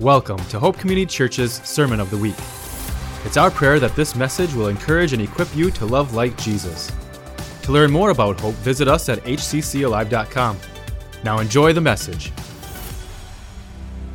[0.00, 2.34] Welcome to Hope Community Church's Sermon of the Week.
[3.24, 6.90] It's our prayer that this message will encourage and equip you to love like Jesus.
[7.62, 10.58] To learn more about Hope, visit us at hccalive.com.
[11.22, 12.32] Now enjoy the message.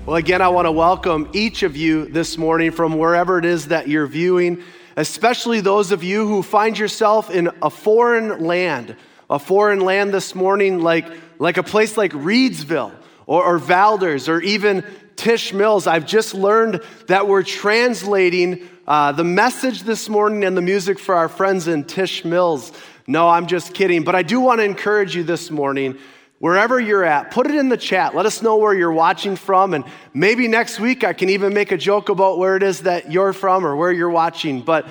[0.05, 3.69] Well, again, I want to welcome each of you this morning from wherever it is
[3.69, 4.61] that you're viewing,
[4.97, 8.97] especially those of you who find yourself in a foreign land,
[9.29, 11.07] a foreign land this morning, like,
[11.39, 12.93] like a place like Reedsville
[13.27, 14.83] or, or Valders or even
[15.19, 15.85] Tisch Mills.
[15.85, 21.13] I've just learned that we're translating uh, the message this morning and the music for
[21.13, 22.71] our friends in Tisch Mills.
[23.05, 24.05] No, I'm just kidding.
[24.05, 25.97] But I do want to encourage you this morning,
[26.37, 28.15] wherever you're at, put it in the chat.
[28.15, 29.73] Let us know where you're watching from.
[29.73, 29.83] And
[30.13, 33.33] maybe next week I can even make a joke about where it is that you're
[33.33, 34.61] from or where you're watching.
[34.61, 34.87] But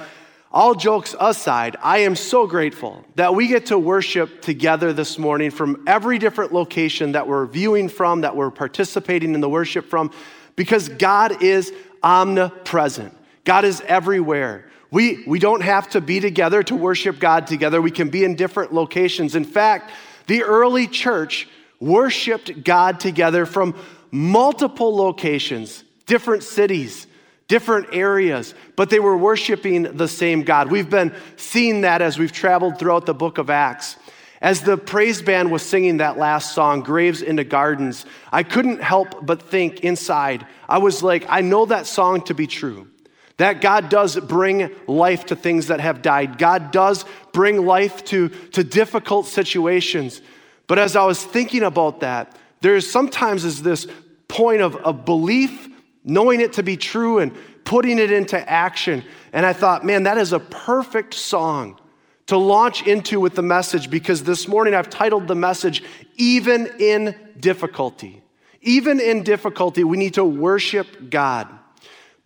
[0.51, 5.51] all jokes aside, I am so grateful that we get to worship together this morning
[5.51, 10.11] from every different location that we're viewing from, that we're participating in the worship from,
[10.57, 13.15] because God is omnipresent.
[13.45, 14.65] God is everywhere.
[14.90, 17.83] We, we don't have to be together to worship God together.
[17.83, 19.37] We can be in different locations.
[19.37, 19.90] In fact,
[20.29, 21.46] the early church
[21.79, 23.74] worshiped God together from
[24.10, 27.07] multiple locations, different cities
[27.49, 30.71] different areas, but they were worshiping the same God.
[30.71, 33.96] We've been seeing that as we've traveled throughout the book of Acts.
[34.40, 39.27] As the praise band was singing that last song, Graves into Gardens, I couldn't help
[39.27, 40.46] but think inside.
[40.68, 42.87] I was like, I know that song to be true.
[43.38, 46.38] That God does bring life to things that have died.
[46.38, 50.21] God does bring life to, to difficult situations.
[50.66, 53.87] But as I was thinking about that, there's sometimes is this
[54.27, 55.68] point of, of belief
[56.04, 59.04] knowing it to be true and putting it into action.
[59.32, 61.79] And I thought, man, that is a perfect song
[62.27, 65.82] to launch into with the message because this morning I've titled the message,
[66.16, 68.22] Even in Difficulty.
[68.60, 71.49] Even in difficulty, we need to worship God.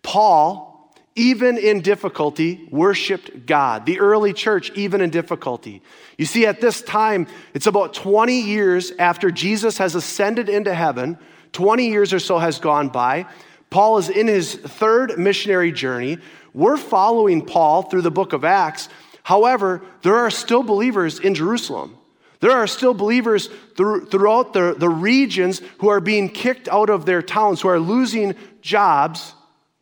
[0.01, 0.73] Paul,
[1.15, 3.85] even in difficulty, worshiped God.
[3.85, 5.81] The early church, even in difficulty.
[6.17, 11.19] You see, at this time, it's about 20 years after Jesus has ascended into heaven,
[11.51, 13.27] 20 years or so has gone by.
[13.73, 16.19] Paul is in his third missionary journey.
[16.53, 18.87] We're following Paul through the book of Acts.
[19.23, 21.97] However, there are still believers in Jerusalem.
[22.39, 27.23] There are still believers throughout the, the regions who are being kicked out of their
[27.23, 29.33] towns, who are losing jobs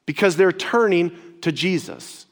[0.06, 2.28] because they're turning to Jesus.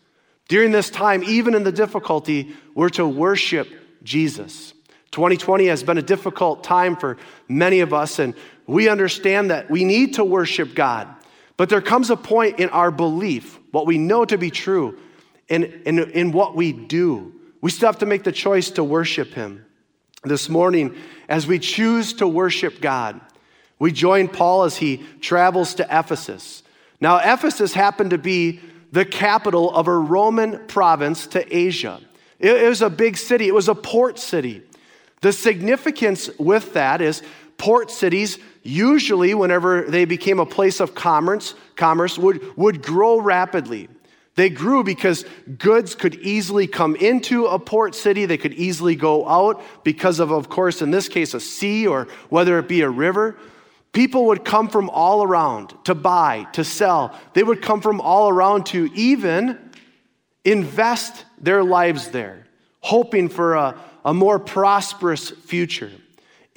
[0.48, 3.68] During this time, even in the difficulty, we're to worship
[4.02, 4.74] Jesus.
[5.12, 7.18] 2020 has been a difficult time for
[7.50, 8.34] many of us, and
[8.66, 11.16] we understand that we need to worship God.
[11.60, 14.98] But there comes a point in our belief, what we know to be true,
[15.50, 17.34] in, in, in what we do.
[17.60, 19.66] We still have to make the choice to worship Him.
[20.24, 20.96] This morning,
[21.28, 23.20] as we choose to worship God,
[23.78, 26.64] we join Paul as he travels to Ephesus.
[27.02, 28.62] Now, Ephesus happened to be
[28.94, 32.00] the capital of a Roman province to Asia.
[32.40, 34.62] It was a big city, it was a port city.
[35.20, 37.22] The significance with that is
[37.58, 43.90] port cities usually, whenever they became a place of commerce, commerce would, would grow rapidly.
[44.36, 45.26] They grew because
[45.58, 48.26] goods could easily come into a port city.
[48.26, 52.08] They could easily go out because of, of course, in this case, a sea or
[52.30, 53.38] whether it be a river.
[53.92, 57.14] People would come from all around to buy, to sell.
[57.34, 59.58] They would come from all around to even
[60.46, 62.48] invest their lives there,
[62.80, 65.92] hoping for a, a more prosperous future.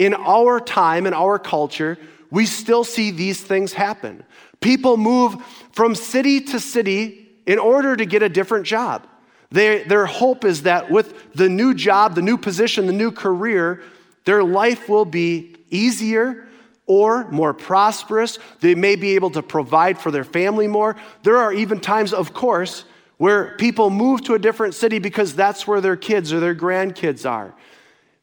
[0.03, 1.97] In our time, in our culture,
[2.29, 4.25] we still see these things happen.
[4.61, 5.37] People move
[5.71, 9.07] from city to city in order to get a different job.
[9.53, 13.81] They, their hope is that with the new job, the new position, the new career,
[14.25, 16.49] their life will be easier
[16.87, 18.41] or more prosperous.
[18.59, 20.97] They may be able to provide for their family more.
[21.23, 22.85] There are even times, of course,
[23.19, 27.25] where people move to a different city because that's where their kids or their grandkids
[27.31, 27.55] are.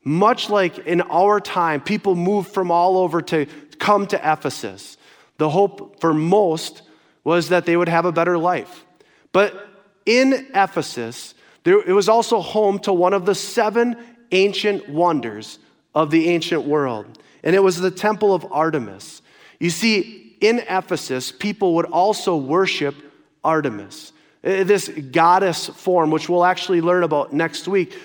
[0.03, 3.45] Much like in our time, people moved from all over to
[3.79, 4.97] come to Ephesus.
[5.37, 6.81] The hope for most
[7.23, 8.85] was that they would have a better life.
[9.31, 9.67] But
[10.05, 11.33] in Ephesus,
[11.63, 13.95] there, it was also home to one of the seven
[14.31, 15.59] ancient wonders
[15.93, 19.21] of the ancient world, and it was the temple of Artemis.
[19.59, 22.95] You see, in Ephesus, people would also worship
[23.43, 24.13] Artemis,
[24.43, 27.97] eh, this goddess form, which we'll actually learn about next week.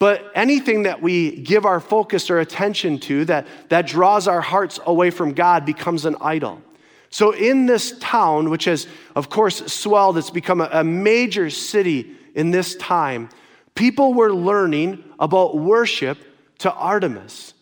[0.00, 4.80] But anything that we give our focus or attention to that, that draws our hearts
[4.86, 6.62] away from God becomes an idol.
[7.10, 12.16] So, in this town, which has, of course, swelled, it's become a, a major city
[12.34, 13.28] in this time,
[13.74, 16.16] people were learning about worship
[16.58, 17.52] to Artemis.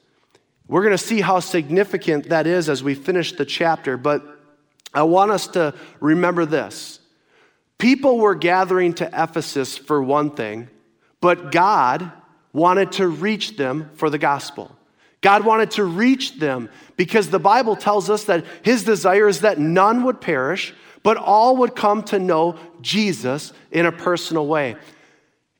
[0.68, 4.22] We're going to see how significant that is as we finish the chapter, but
[4.94, 7.00] I want us to remember this.
[7.78, 10.68] People were gathering to Ephesus for one thing,
[11.20, 12.12] but God
[12.52, 14.74] wanted to reach them for the gospel.
[15.20, 19.58] God wanted to reach them because the Bible tells us that his desire is that
[19.58, 24.76] none would perish, but all would come to know Jesus in a personal way.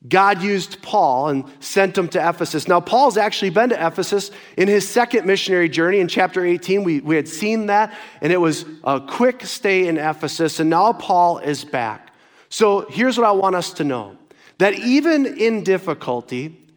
[0.07, 2.69] God used Paul and sent him to Ephesus.
[2.69, 6.85] Now, Paul's actually been to Ephesus in his second missionary journey in chapter 18.
[6.85, 10.93] We, we had seen that, and it was a quick stay in Ephesus, and now
[10.93, 12.13] Paul is back.
[12.47, 14.17] So here's what I want us to know
[14.57, 16.68] that even in difficulty,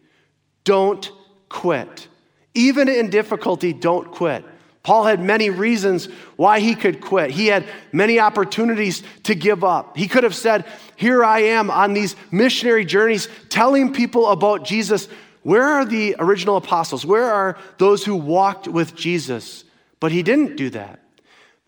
[0.63, 1.11] don't
[1.49, 2.07] quit.
[2.53, 4.45] Even in difficulty, don't quit.
[4.83, 7.31] Paul had many reasons why he could quit.
[7.31, 9.95] He had many opportunities to give up.
[9.95, 10.65] He could have said,
[10.97, 15.07] Here I am on these missionary journeys telling people about Jesus.
[15.41, 17.05] Where are the original apostles?
[17.05, 19.63] Where are those who walked with Jesus?
[20.01, 20.99] But he didn't do that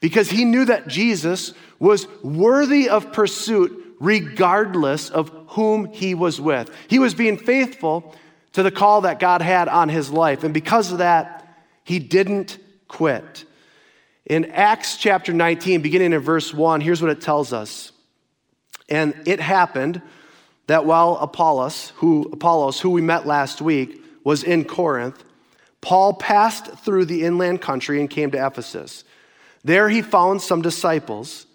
[0.01, 6.69] because he knew that Jesus was worthy of pursuit regardless of whom he was with.
[6.89, 8.13] He was being faithful
[8.55, 10.45] to the call that God had on his life.
[10.45, 11.45] And because of that,
[11.83, 12.57] he didn't
[12.87, 13.43] quit.
[14.25, 17.91] In Acts chapter 19, beginning in verse 1, here's what it tells us.
[18.87, 20.01] And it happened
[20.67, 25.21] that while Apollos, who Apollos, who we met last week, was in Corinth,
[25.81, 29.03] Paul passed through the inland country and came to Ephesus.
[29.65, 31.45] There he found some disciples,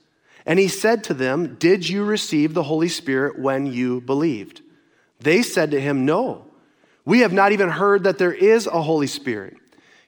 [0.44, 4.61] and he said to them, Did you receive the Holy Spirit when you believed?
[5.19, 6.50] They said to him, No.
[7.05, 9.56] We have not even heard that there is a Holy Spirit.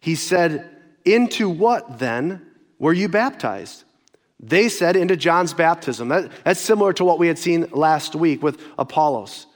[0.00, 0.68] He said,
[1.04, 2.42] Into what then
[2.78, 3.84] were you baptized?
[4.40, 6.08] They said, Into John's baptism.
[6.08, 9.46] That, that's similar to what we had seen last week with Apollos.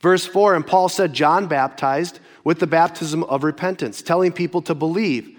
[0.00, 4.74] Verse 4 And Paul said, John baptized with the baptism of repentance, telling people to
[4.74, 5.36] believe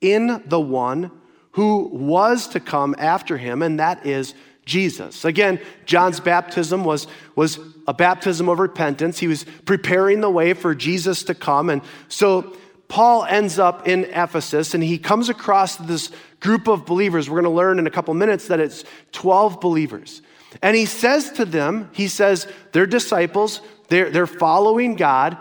[0.00, 1.10] in the one
[1.52, 4.34] who was to come after him, and that is
[4.70, 5.24] Jesus.
[5.24, 7.58] Again, John's baptism was, was
[7.88, 9.18] a baptism of repentance.
[9.18, 11.68] He was preparing the way for Jesus to come.
[11.68, 12.56] And so
[12.86, 17.28] Paul ends up in Ephesus and he comes across this group of believers.
[17.28, 20.22] We're going to learn in a couple minutes that it's 12 believers.
[20.62, 25.36] And he says to them, he says, they're disciples, they're, they're following God.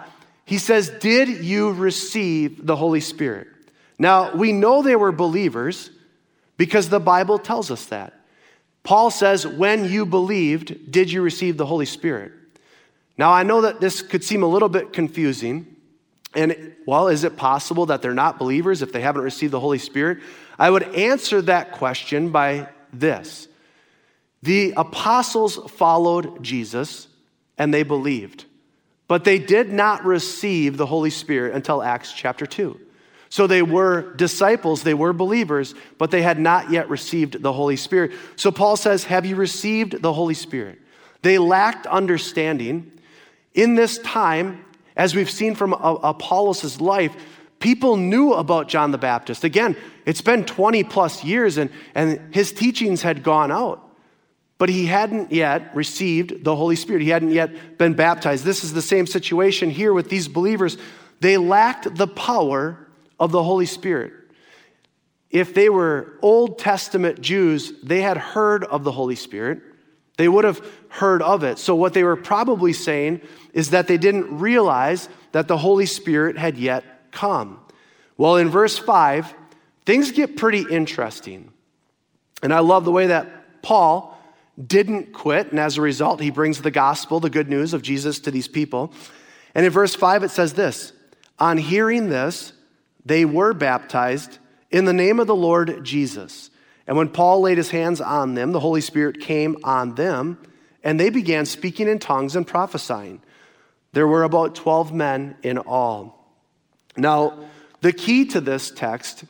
[0.46, 3.48] He says, Did you receive the Holy Spirit?
[4.00, 5.92] Now, we know they were believers
[6.58, 8.19] because the Bible tells us that.
[8.84, 12.32] Paul says, When you believed, did you receive the Holy Spirit?
[13.18, 15.76] Now, I know that this could seem a little bit confusing.
[16.36, 19.78] And, well, is it possible that they're not believers if they haven't received the Holy
[19.78, 20.20] Spirit?
[20.58, 23.48] I would answer that question by this
[24.42, 27.08] The apostles followed Jesus
[27.58, 28.46] and they believed,
[29.08, 32.80] but they did not receive the Holy Spirit until Acts chapter 2.
[33.30, 37.76] So they were disciples, they were believers, but they had not yet received the Holy
[37.76, 38.12] Spirit.
[38.36, 40.80] So Paul says, Have you received the Holy Spirit?
[41.22, 42.92] They lacked understanding.
[43.54, 44.66] In this time,
[44.96, 47.16] as we've seen from Apollos' life,
[47.60, 49.44] people knew about John the Baptist.
[49.44, 49.76] Again,
[50.06, 53.88] it's been 20 plus years and, and his teachings had gone out,
[54.58, 57.04] but he hadn't yet received the Holy Spirit.
[57.04, 58.44] He hadn't yet been baptized.
[58.44, 60.78] This is the same situation here with these believers.
[61.20, 62.89] They lacked the power
[63.20, 64.14] of the Holy Spirit.
[65.30, 69.62] If they were Old Testament Jews, they had heard of the Holy Spirit.
[70.18, 71.60] They would have heard of it.
[71.60, 73.22] So, what they were probably saying
[73.54, 77.60] is that they didn't realize that the Holy Spirit had yet come.
[78.18, 79.34] Well, in verse 5,
[79.86, 81.54] things get pretty interesting.
[82.42, 84.18] And I love the way that Paul
[84.66, 88.20] didn't quit, and as a result, he brings the gospel, the good news of Jesus
[88.22, 88.92] to these people.
[89.56, 90.92] And in verse 5, it says this
[91.38, 92.54] On hearing this,
[93.10, 94.38] they were baptized
[94.70, 96.52] in the name of the Lord Jesus.
[96.86, 100.38] And when Paul laid his hands on them, the Holy Spirit came on them,
[100.84, 103.24] and they began speaking in tongues and prophesying.
[103.94, 106.24] There were about 12 men in all.
[106.96, 107.40] Now,
[107.82, 109.24] the key to this text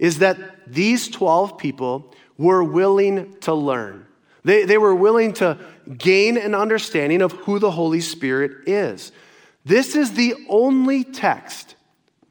[0.00, 4.06] is that these 12 people were willing to learn.
[4.42, 5.56] They, they were willing to
[5.96, 9.12] gain an understanding of who the Holy Spirit is.
[9.64, 11.76] This is the only text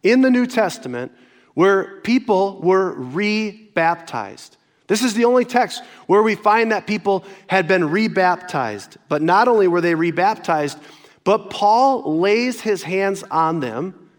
[0.04, 1.12] in the New Testament
[1.54, 4.58] where people were rebaptized.
[4.88, 8.98] This is the only text where we find that people had been rebaptized.
[9.08, 10.80] But not only were they rebaptized,
[11.24, 14.10] but Paul lays his hands on them,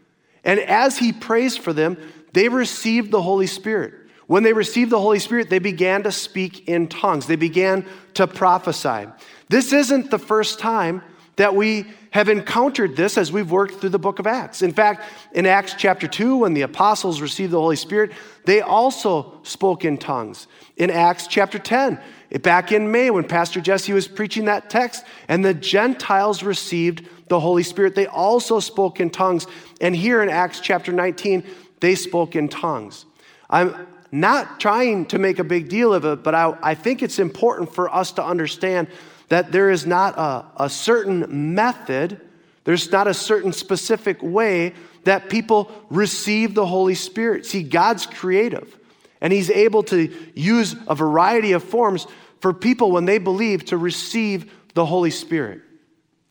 [0.44, 1.96] and as he prays for them,
[2.32, 3.94] they received the Holy Spirit.
[4.26, 7.84] When they received the Holy Spirit, they began to speak in tongues, they began
[8.14, 9.08] to prophesy.
[9.48, 11.02] This isn't the first time
[11.36, 14.62] that we have encountered this as we've worked through the book of Acts.
[14.62, 18.12] In fact, in Acts chapter 2, when the apostles received the Holy Spirit,
[18.44, 20.48] they also spoke in tongues.
[20.76, 22.00] In Acts chapter 10,
[22.42, 27.40] back in May, when Pastor Jesse was preaching that text, and the Gentiles received the
[27.40, 29.46] Holy Spirit, they also spoke in tongues.
[29.80, 31.44] And here in Acts chapter 19,
[31.78, 33.06] they spoke in tongues.
[33.48, 37.18] I'm not trying to make a big deal of it, but I, I think it's
[37.18, 38.88] important for us to understand
[39.30, 42.20] that there is not a, a certain method,
[42.64, 47.46] there's not a certain specific way that people receive the Holy Spirit.
[47.46, 48.76] See, God's creative,
[49.20, 52.06] and He's able to use a variety of forms
[52.40, 55.62] for people when they believe to receive the Holy Spirit.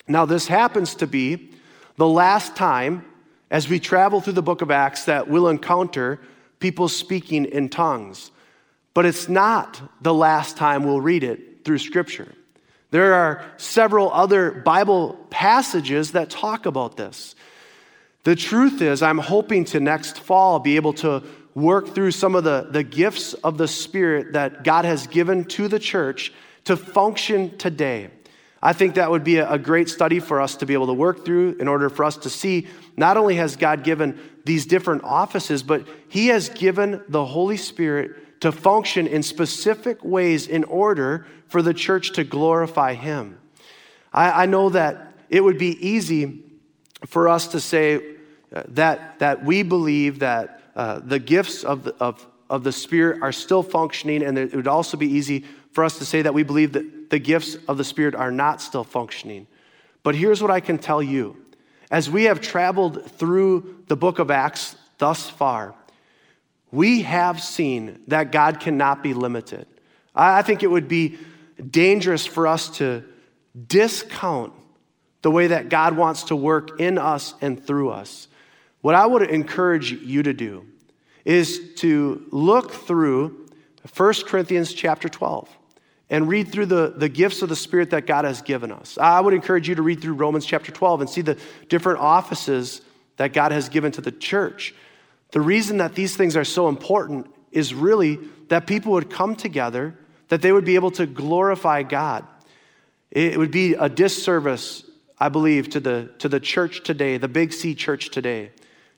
[0.08, 1.51] Now, this happens to be
[1.96, 3.06] the last time
[3.50, 6.20] as we travel through the book of Acts that we'll encounter
[6.60, 8.32] people speaking in tongues.
[8.94, 12.34] But it's not the last time we'll read it through Scripture.
[12.91, 17.36] There are several other Bible passages that talk about this.
[18.24, 22.43] The truth is, I'm hoping to next fall be able to work through some of
[22.43, 26.34] the, the gifts of the Spirit that God has given to the church
[26.65, 28.10] to function today.
[28.62, 31.24] I think that would be a, great study for us to be able to work
[31.24, 32.67] through in order for us to see
[32.98, 38.17] not only has God given these different offices, but He has given the Holy Spirit
[38.39, 43.39] to function in specific ways in order for the church to glorify Him.
[44.13, 46.43] I, I know that it would be easy
[47.05, 47.96] for us to say
[48.53, 53.22] uh, that, that we believe that uh, the gifts of the, of, of the Spirit
[53.22, 56.43] are still functioning, and it would also be easy for us to say that we
[56.43, 59.48] believe that the gifts of the Spirit are not still functioning.
[60.03, 61.38] But here's what I can tell you.
[61.91, 65.75] As we have traveled through the book of Acts thus far,
[66.72, 69.68] we have seen that God cannot be limited.
[70.16, 71.18] I think it would be
[71.70, 73.04] dangerous for us to
[73.68, 74.54] discount
[75.22, 78.28] the way that God wants to work in us and through us.
[78.82, 80.66] What I would encourage you to do
[81.26, 83.50] is to look through
[83.96, 85.50] 1 Corinthians chapter 12
[86.10, 88.98] and read through the, the gifts of the Spirit that God has given us.
[88.98, 92.82] I would encourage you to read through Romans chapter 12 and see the different offices
[93.18, 94.74] that God has given to the church.
[95.31, 98.19] The reason that these things are so important is really
[98.50, 99.95] that people would come together
[100.29, 102.25] that they would be able to glorify God.
[103.12, 104.83] It would be a disservice,
[105.19, 108.51] I believe, to the, to the church today, the Big C church today,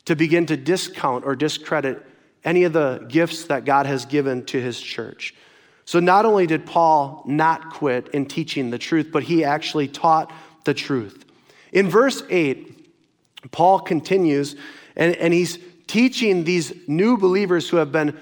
[0.06, 2.06] to begin to discount or discredit
[2.44, 5.34] any of the gifts that God has given to his church.
[5.86, 10.32] So, not only did Paul not quit in teaching the truth, but he actually taught
[10.64, 11.26] the truth.
[11.72, 14.56] In verse 8, Paul continues,
[14.96, 15.60] and, and he's
[15.92, 18.18] teaching these new believers who have been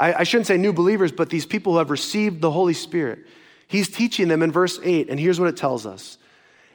[0.00, 3.20] I, I shouldn't say new believers, but these people who have received the Holy Spirit.
[3.68, 6.16] He's teaching them in verse 8, and here's what it tells us.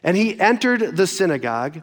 [0.04, 1.82] And he entered the synagogue,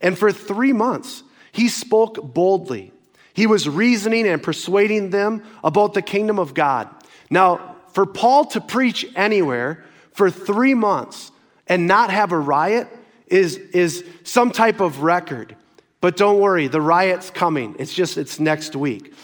[0.00, 2.92] and for three months he spoke boldly.
[3.34, 6.88] He was reasoning and persuading them about the kingdom of God.
[7.28, 11.32] Now, for Paul to preach anywhere for three months
[11.66, 12.88] and not have a riot
[13.26, 15.56] is, is some type of record.
[16.04, 17.76] But don't worry, the riot's coming.
[17.78, 19.14] It's just, it's next week.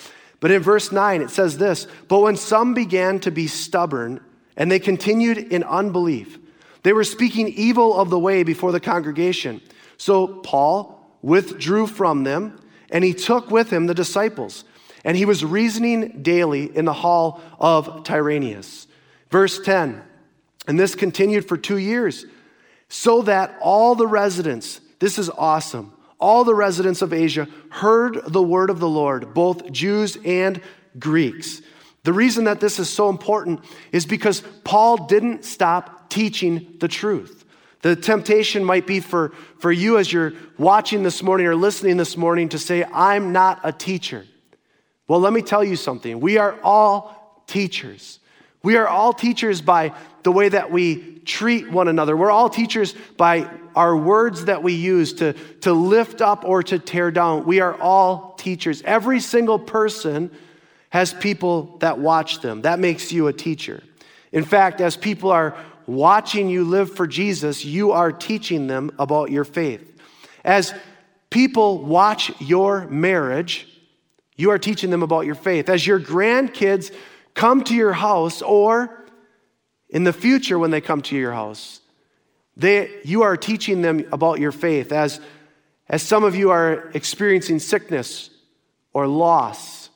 [0.40, 4.24] But in verse 9, it says this But when some began to be stubborn
[4.56, 6.38] and they continued in unbelief,
[6.82, 9.60] they were speaking evil of the way before the congregation.
[9.98, 12.58] So Paul withdrew from them
[12.90, 14.64] and he took with him the disciples.
[15.04, 18.86] And he was reasoning daily in the hall of Tyrannus.
[19.28, 20.02] Verse 10
[20.66, 22.24] And this continued for two years,
[22.88, 28.42] so that all the residents, this is awesome all the residents of Asia heard the
[28.42, 30.60] word of the Lord, both Jews and
[30.98, 31.62] Greeks.
[32.04, 33.60] The reason that this is so important
[33.92, 37.44] is because Paul didn't stop teaching the truth.
[37.82, 42.16] The temptation might be for, for you as you're watching this morning or listening this
[42.16, 44.26] morning to say, I'm not a teacher.
[45.08, 46.20] Well, let me tell you something.
[46.20, 48.20] We are all teachers.
[48.62, 52.16] We are all teachers by the way that we treat one another.
[52.16, 56.78] We're all teachers by our words that we use to, to lift up or to
[56.78, 57.44] tear down.
[57.44, 58.82] We are all teachers.
[58.82, 60.30] Every single person
[60.90, 62.62] has people that watch them.
[62.62, 63.82] That makes you a teacher.
[64.32, 69.30] In fact, as people are watching you live for Jesus, you are teaching them about
[69.30, 69.98] your faith.
[70.44, 70.74] As
[71.30, 73.66] people watch your marriage,
[74.36, 75.68] you are teaching them about your faith.
[75.68, 76.94] As your grandkids
[77.34, 79.04] come to your house, or
[79.88, 81.79] in the future when they come to your house,
[82.56, 84.92] they, you are teaching them about your faith.
[84.92, 85.20] As,
[85.88, 88.30] as some of you are experiencing sickness
[88.92, 89.90] or loss,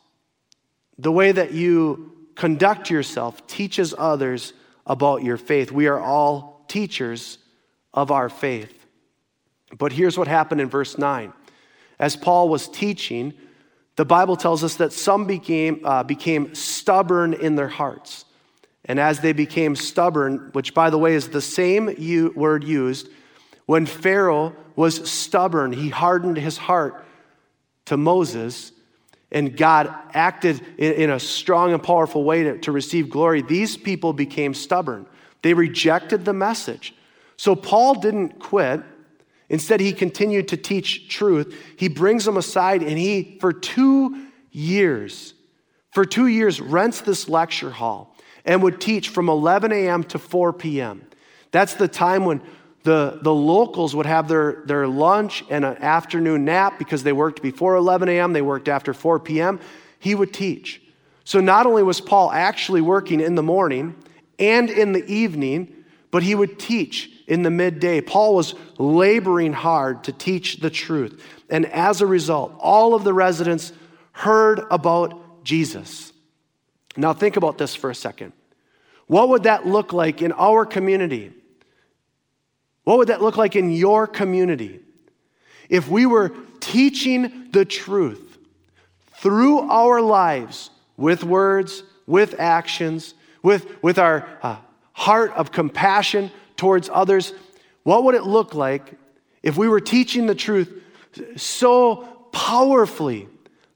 [0.99, 4.53] the way that you conduct yourself teaches others
[4.87, 5.73] about your faith.
[5.73, 7.39] We are all teachers
[7.93, 8.87] of our faith.
[9.77, 11.33] But here's what happened in verse 9.
[11.99, 13.35] As Paul was teaching,
[13.97, 18.25] the Bible tells us that some became, uh, became stubborn in their hearts.
[18.87, 23.09] And as they became stubborn, which by the way is the same u- word used,
[23.67, 27.05] when Pharaoh was stubborn, he hardened his heart
[27.87, 28.73] to Moses,
[29.31, 33.41] and God acted in, in a strong and powerful way to, to receive glory.
[33.41, 35.07] These people became stubborn.
[35.43, 36.95] They rejected the message.
[37.37, 38.83] So Paul didn't quit.
[39.49, 41.55] Instead, he continued to teach truth.
[41.77, 45.35] He brings them aside and he, for two years,
[45.93, 48.14] for two years, rents this lecture hall
[48.45, 50.05] and would teach from 11 a.m.
[50.05, 51.07] to 4 p.m.
[51.51, 52.43] That's the time when
[52.83, 57.43] the, the locals would have their, their lunch and an afternoon nap because they worked
[57.43, 59.59] before 11 a.m., they worked after 4 p.m.
[59.99, 60.83] He would teach.
[61.25, 63.97] So not only was Paul actually working in the morning
[64.39, 68.01] and in the evening, but he would teach in the midday.
[68.01, 71.25] Paul was laboring hard to teach the truth.
[71.49, 73.73] And as a result, all of the residents
[74.13, 76.13] heard about Jesus.
[76.97, 78.33] Now, think about this for a second.
[79.07, 81.33] What would that look like in our community?
[82.85, 84.81] What would that look like in your community?
[85.69, 88.39] If we were teaching the truth
[89.15, 94.57] through our lives with words, with actions, with, with our uh,
[94.93, 97.33] heart of compassion towards others,
[97.83, 98.95] what would it look like
[99.43, 100.83] if we were teaching the truth
[101.37, 101.97] so
[102.33, 103.29] powerfully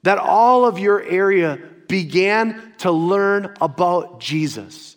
[0.03, 1.59] that all of your area
[1.89, 4.97] began to learn about Jesus?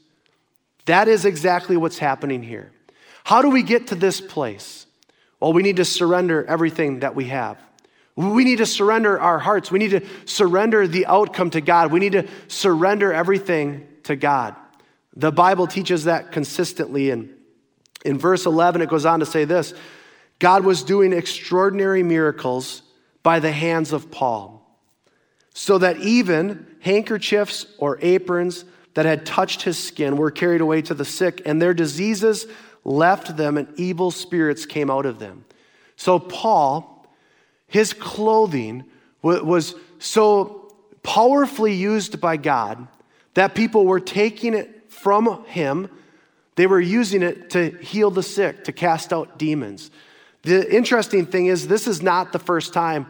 [0.86, 2.72] That is exactly what's happening here.
[3.24, 4.86] How do we get to this place?
[5.40, 7.58] Well, we need to surrender everything that we have.
[8.16, 9.72] We need to surrender our hearts.
[9.72, 11.92] We need to surrender the outcome to God.
[11.92, 14.56] We need to surrender everything to God.
[15.16, 17.10] The Bible teaches that consistently.
[17.10, 17.34] And
[18.06, 19.74] in verse 11, it goes on to say this
[20.40, 22.82] God was doing extraordinary miracles
[23.24, 24.61] by the hands of Paul,
[25.54, 30.94] so that even handkerchiefs or aprons that had touched his skin were carried away to
[30.94, 32.46] the sick, and their diseases
[32.84, 35.46] left them, and evil spirits came out of them.
[35.96, 37.06] So, Paul,
[37.68, 38.86] his clothing
[39.22, 42.88] was so powerfully used by God
[43.34, 45.90] that people were taking it from him.
[46.56, 49.92] They were using it to heal the sick, to cast out demons.
[50.42, 53.06] The interesting thing is, this is not the first time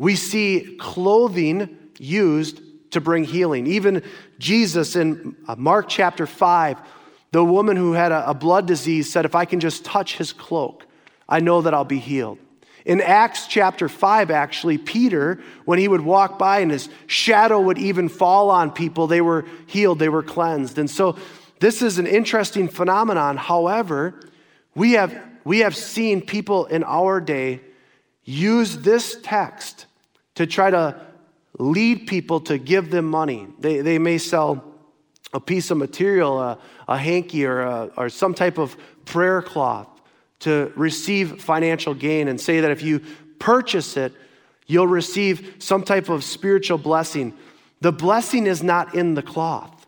[0.00, 3.66] we see clothing used to bring healing.
[3.66, 4.02] Even
[4.38, 6.78] Jesus in uh, Mark chapter 5,
[7.32, 10.86] the woman who had a, blood disease said, If I can just touch his cloak,
[11.28, 12.38] I know that I'll be healed.
[12.86, 17.76] In Acts chapter 5, actually, Peter, when he would walk by and his shadow would
[17.76, 20.78] even fall on people, they were healed, they were cleansed.
[20.78, 21.18] And so
[21.58, 23.36] this is an interesting phenomenon.
[23.36, 24.18] However,
[24.74, 27.60] we have, we have seen people in our day
[28.24, 29.84] use this text
[30.40, 30.98] to try to
[31.58, 33.46] lead people to give them money.
[33.58, 34.64] They, they may sell
[35.34, 38.74] a piece of material, a, a hanky, or, a, or some type of
[39.04, 39.86] prayer cloth
[40.38, 43.02] to receive financial gain and say that if you
[43.38, 44.14] purchase it,
[44.66, 47.36] you'll receive some type of spiritual blessing.
[47.82, 49.86] The blessing is not in the cloth,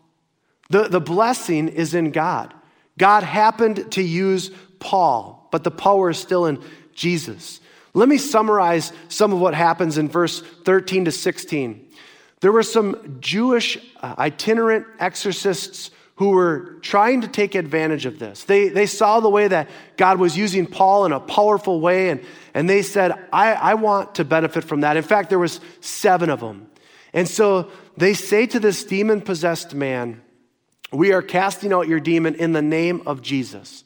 [0.69, 2.53] the, the blessing is in God.
[2.99, 6.61] God happened to use Paul, but the power is still in
[6.93, 7.59] Jesus.
[7.93, 11.89] Let me summarize some of what happens in verse 13 to 16.
[12.41, 18.43] There were some Jewish uh, itinerant exorcists who were trying to take advantage of this.
[18.43, 22.23] They, they saw the way that God was using Paul in a powerful way, and,
[22.53, 24.97] and they said, I, I want to benefit from that.
[24.97, 26.67] In fact, there was seven of them.
[27.13, 30.21] And so they say to this demon-possessed man,
[30.91, 33.83] we are casting out your demon in the name of Jesus.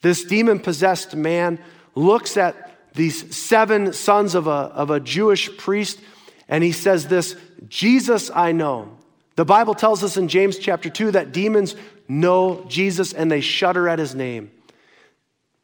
[0.00, 1.58] This demon possessed man
[1.94, 2.67] looks at
[2.98, 6.00] these seven sons of a, of a Jewish priest,
[6.48, 7.36] and he says, This
[7.68, 8.98] Jesus I know.
[9.36, 11.76] The Bible tells us in James chapter 2 that demons
[12.08, 14.50] know Jesus and they shudder at his name.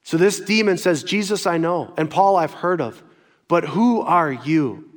[0.04, 3.02] So this demon says, Jesus I know, and Paul I've heard of,
[3.48, 4.88] but who are you?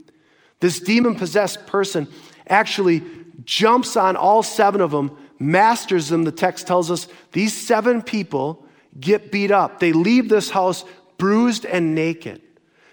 [0.59, 2.07] This demon possessed person
[2.47, 3.01] actually
[3.45, 6.23] jumps on all seven of them, masters them.
[6.23, 8.63] The text tells us these seven people
[8.99, 9.79] get beat up.
[9.79, 10.85] They leave this house
[11.17, 12.41] bruised and naked.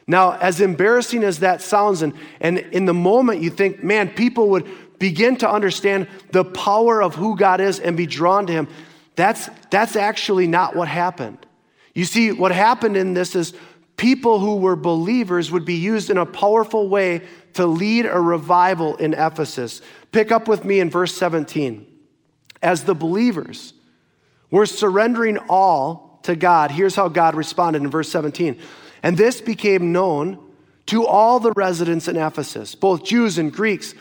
[0.07, 4.51] Now, as embarrassing as that sounds, and, and in the moment you think, man, people
[4.51, 8.69] would begin to understand the power of who God is and be drawn to Him,
[9.17, 11.47] that's, that's actually not what happened.
[11.95, 13.55] You see, what happened in this is
[13.97, 17.23] people who were believers would be used in a powerful way
[17.55, 19.81] to lead a revival in Ephesus.
[20.13, 21.87] Pick up with me in verse 17.
[22.63, 23.75] As the believers
[24.51, 28.59] were surrendering all to God, here's how God responded in verse 17.
[29.03, 30.39] And this became known
[30.87, 33.95] to all the residents in Ephesus, both Jews and Greeks,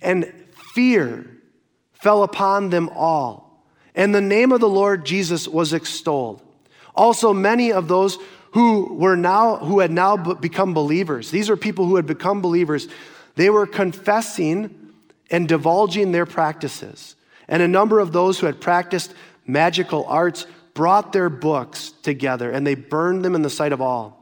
[0.00, 0.32] and
[0.74, 1.26] fear
[1.92, 3.64] fell upon them all.
[3.94, 6.42] And the name of the Lord Jesus was extolled.
[6.94, 8.18] Also, many of those
[8.52, 11.30] who were now who had now become believers.
[11.30, 12.86] These are people who had become believers.
[13.34, 14.92] They were confessing
[15.30, 17.16] and divulging their practices.
[17.48, 19.12] And a number of those who had practiced
[19.46, 24.20] magical arts brought their books together and they burned them in the sight of all.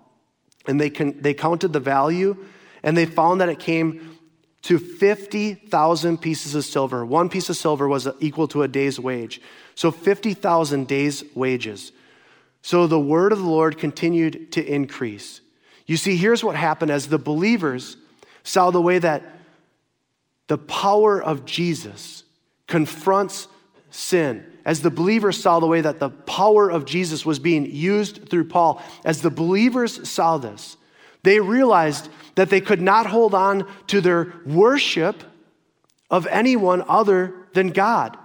[0.67, 2.37] And they, con- they counted the value
[2.83, 4.19] and they found that it came
[4.63, 7.05] to 50,000 pieces of silver.
[7.05, 9.41] One piece of silver was equal to a day's wage.
[9.75, 11.91] So 50,000 days' wages.
[12.61, 15.41] So the word of the Lord continued to increase.
[15.87, 17.97] You see, here's what happened as the believers
[18.45, 19.23] saw the way that
[20.47, 22.23] the power of Jesus
[22.69, 23.49] confronts
[23.91, 24.47] sin.
[24.65, 28.49] As the believers saw the way that the power of Jesus was being used through
[28.49, 30.77] Paul, as the believers saw this,
[31.23, 35.23] they realized that they could not hold on to their worship
[36.11, 38.17] of anyone other than God.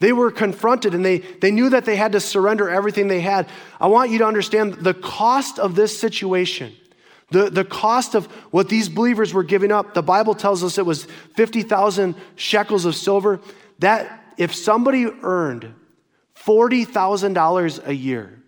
[0.00, 3.48] They were confronted and they, they knew that they had to surrender everything they had.
[3.80, 6.74] I want you to understand the cost of this situation,
[7.30, 9.94] the, the cost of what these believers were giving up.
[9.94, 11.04] The Bible tells us it was
[11.36, 13.40] 50,000 shekels of silver.
[13.78, 15.72] That if somebody earned
[16.46, 18.42] $40,000 a year,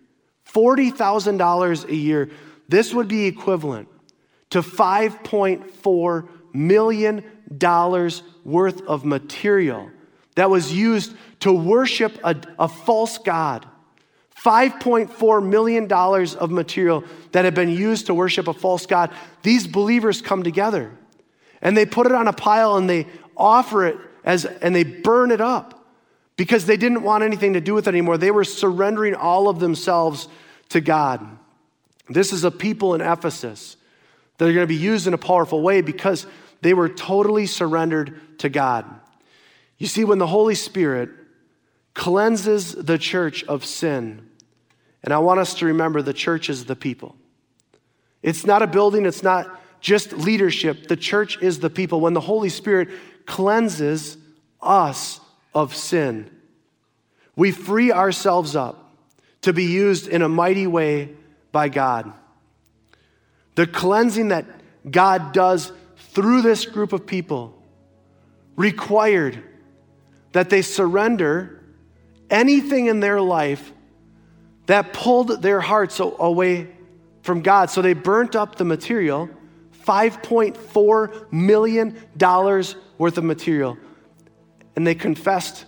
[0.51, 2.29] $40,000 a year,
[2.69, 3.87] this would be equivalent
[4.49, 7.23] to $5.4 million
[8.43, 9.91] worth of material
[10.35, 13.67] that was used to worship a, a false God.
[14.35, 19.11] $5.4 million of material that had been used to worship a false God.
[19.41, 20.91] These believers come together
[21.61, 25.31] and they put it on a pile and they offer it as, and they burn
[25.31, 25.76] it up
[26.37, 28.17] because they didn't want anything to do with it anymore.
[28.17, 30.29] They were surrendering all of themselves
[30.69, 31.27] to God.
[32.07, 33.75] This is a people in Ephesus
[34.37, 36.25] that are going to be used in a powerful way because
[36.61, 38.85] they were totally surrendered to God.
[39.77, 41.09] You see, when the Holy Spirit
[41.93, 44.29] cleanses the church of sin,
[45.03, 47.15] and I want us to remember the church is the people.
[48.21, 50.87] It's not a building, it's not just leadership.
[50.87, 51.99] The church is the people.
[51.99, 52.89] When the Holy Spirit
[53.25, 54.17] cleanses
[54.61, 55.19] us
[55.57, 56.29] of sin,
[57.35, 58.93] we free ourselves up
[59.41, 61.15] to be used in a mighty way
[61.51, 62.13] by God.
[63.55, 64.45] The cleansing that
[64.89, 67.59] God does through this group of people
[68.55, 69.41] required
[70.33, 71.63] that they surrender
[72.29, 73.73] anything in their life
[74.67, 76.67] that pulled their hearts away
[77.23, 77.71] from God.
[77.71, 79.27] So they burnt up the material,
[79.85, 81.97] $5.4 million
[82.99, 83.75] worth of material,
[84.77, 85.65] and they confessed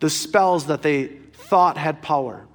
[0.00, 2.48] the spells that they thought had power.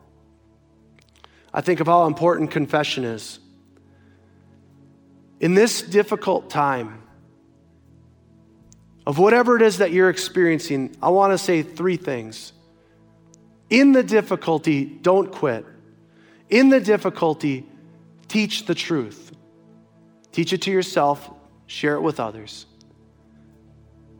[1.53, 3.37] I think of how important confession is.
[5.39, 7.03] In this difficult time,
[9.05, 12.53] of whatever it is that you're experiencing, I want to say three things.
[13.69, 15.63] In the difficulty, don't quit.
[16.49, 17.67] In the difficulty,
[18.27, 19.31] teach the truth.
[20.31, 21.29] Teach it to yourself,
[21.67, 22.65] share it with others,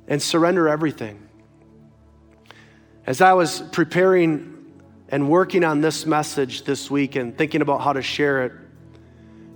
[0.08, 1.23] and surrender everything.
[3.06, 4.72] As I was preparing
[5.10, 8.54] and working on this message this week and thinking about how to share it,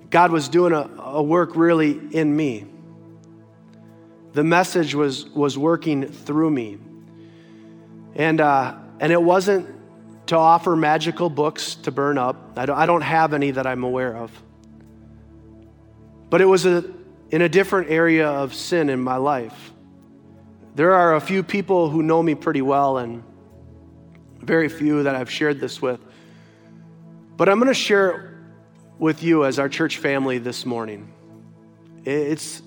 [0.09, 2.65] God was doing a, a work really in me.
[4.33, 6.77] The message was, was working through me.
[8.15, 9.67] And, uh, and it wasn't
[10.27, 12.57] to offer magical books to burn up.
[12.57, 14.31] I don't, I don't have any that I'm aware of.
[16.29, 16.83] But it was a,
[17.29, 19.71] in a different area of sin in my life.
[20.75, 23.23] There are a few people who know me pretty well, and
[24.47, 25.99] very few that I've shared this with.
[27.35, 28.31] But I'm going to share it
[28.97, 31.13] with you as our church family this morning.
[32.05, 32.61] It's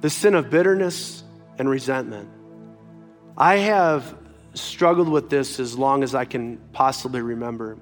[0.00, 1.22] the sin of bitterness
[1.58, 2.30] and resentment.
[3.36, 4.16] I have
[4.54, 7.76] struggled with this as long as I can possibly remember.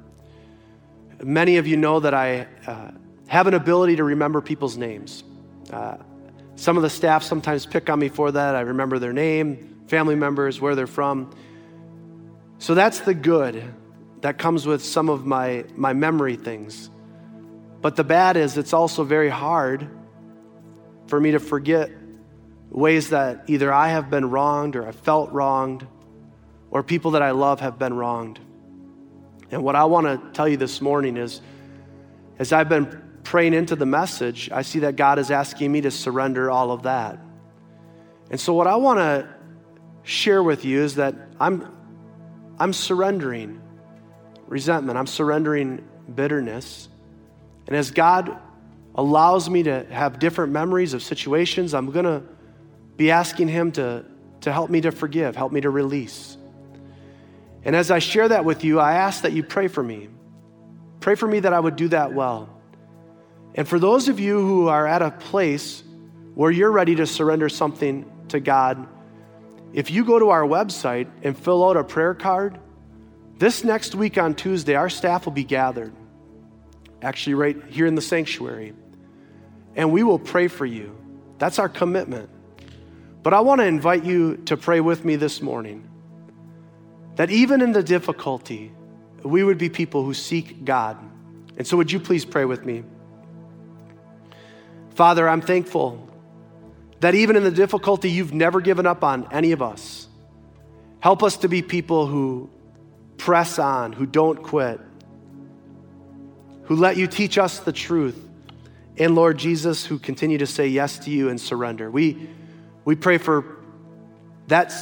[1.22, 2.90] Many of you know that I uh,
[3.28, 5.22] have an ability to remember people's names.
[5.72, 5.98] Uh,
[6.56, 8.56] some of the staff sometimes pick on me for that.
[8.56, 11.30] I remember their name, family members, where they're from.
[12.64, 13.62] So that's the good
[14.22, 16.88] that comes with some of my, my memory things.
[17.82, 19.86] But the bad is, it's also very hard
[21.06, 21.90] for me to forget
[22.70, 25.86] ways that either I have been wronged or I felt wronged
[26.70, 28.40] or people that I love have been wronged.
[29.50, 31.42] And what I want to tell you this morning is
[32.38, 35.90] as I've been praying into the message, I see that God is asking me to
[35.90, 37.18] surrender all of that.
[38.30, 39.28] And so, what I want to
[40.02, 41.70] share with you is that I'm,
[42.58, 43.60] I'm surrendering
[44.46, 46.88] resentment, I'm surrendering bitterness.
[47.66, 48.38] And as God
[48.94, 52.22] allows me to have different memories of situations, I'm going to
[52.96, 54.04] be asking Him to,
[54.42, 56.36] to help me to forgive, help me to release.
[57.64, 60.08] And as I share that with you, I ask that you pray for me.
[61.00, 62.50] Pray for me that I would do that well.
[63.54, 65.82] And for those of you who are at a place
[66.34, 68.86] where you're ready to surrender something to God,
[69.74, 72.60] if you go to our website and fill out a prayer card,
[73.38, 75.92] this next week on Tuesday, our staff will be gathered,
[77.02, 78.72] actually, right here in the sanctuary,
[79.74, 80.96] and we will pray for you.
[81.38, 82.30] That's our commitment.
[83.24, 85.88] But I want to invite you to pray with me this morning
[87.16, 88.70] that even in the difficulty,
[89.24, 90.96] we would be people who seek God.
[91.56, 92.84] And so, would you please pray with me?
[94.90, 96.03] Father, I'm thankful
[97.00, 100.08] that even in the difficulty, you've never given up on any of us.
[101.00, 102.48] Help us to be people who
[103.18, 104.80] press on, who don't quit,
[106.64, 108.20] who let you teach us the truth.
[108.96, 111.90] And Lord Jesus, who continue to say yes to you and surrender.
[111.90, 112.28] We,
[112.84, 113.58] we pray for
[114.46, 114.72] that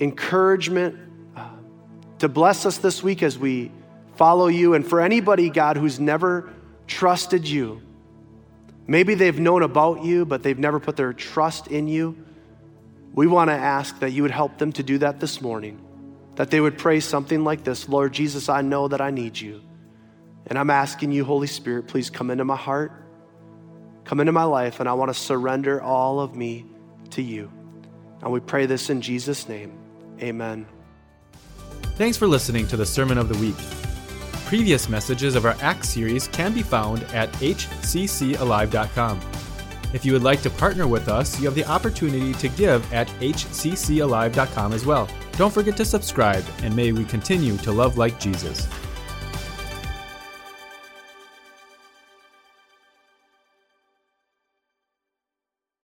[0.00, 0.96] encouragement
[1.36, 1.48] uh,
[2.18, 3.70] to bless us this week as we
[4.16, 4.74] follow you.
[4.74, 6.52] And for anybody, God, who's never
[6.86, 7.82] trusted you,
[8.88, 12.16] maybe they've known about you, but they've never put their trust in you.
[13.14, 15.80] We want to ask that you would help them to do that this morning
[16.38, 19.60] that they would pray something like this Lord Jesus, I know that I need you.
[20.46, 22.92] And I'm asking you, Holy Spirit, please come into my heart,
[24.04, 26.64] come into my life, and I want to surrender all of me
[27.10, 27.50] to you.
[28.22, 29.76] And we pray this in Jesus' name.
[30.22, 30.64] Amen.
[31.96, 33.87] Thanks for listening to the Sermon of the Week.
[34.48, 39.20] Previous messages of our Acts series can be found at hccalive.com.
[39.92, 43.08] If you would like to partner with us, you have the opportunity to give at
[43.20, 45.06] hccalive.com as well.
[45.32, 48.66] Don't forget to subscribe, and may we continue to love like Jesus.